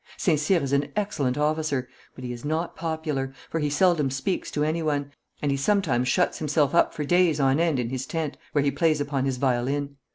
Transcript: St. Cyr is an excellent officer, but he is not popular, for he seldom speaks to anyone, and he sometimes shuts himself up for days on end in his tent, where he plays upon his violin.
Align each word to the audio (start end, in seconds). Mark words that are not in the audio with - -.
St. 0.17 0.39
Cyr 0.39 0.63
is 0.63 0.73
an 0.73 0.91
excellent 0.95 1.37
officer, 1.37 1.87
but 2.15 2.23
he 2.23 2.31
is 2.33 2.43
not 2.43 2.75
popular, 2.75 3.35
for 3.51 3.59
he 3.59 3.69
seldom 3.69 4.09
speaks 4.09 4.49
to 4.49 4.63
anyone, 4.63 5.11
and 5.43 5.51
he 5.51 5.57
sometimes 5.57 6.07
shuts 6.07 6.39
himself 6.39 6.73
up 6.73 6.91
for 6.91 7.05
days 7.05 7.39
on 7.39 7.59
end 7.59 7.77
in 7.77 7.89
his 7.91 8.07
tent, 8.07 8.35
where 8.51 8.63
he 8.63 8.71
plays 8.71 8.99
upon 8.99 9.25
his 9.25 9.37
violin. 9.37 9.97